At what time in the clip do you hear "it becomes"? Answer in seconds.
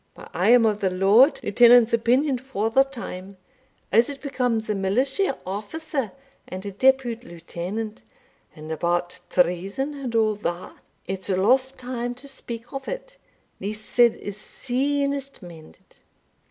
4.09-4.67